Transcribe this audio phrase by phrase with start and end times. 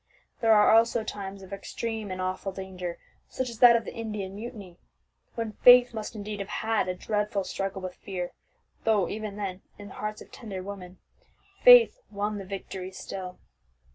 [0.39, 4.33] There are also times of extreme and awful danger, such as that of the Indian
[4.33, 4.79] Mutiny,
[5.35, 8.31] when faith must indeed have had a dread struggle with fear;
[8.83, 10.97] though even then, in the hearts of tender women,
[11.63, 13.37] faith won the victory still.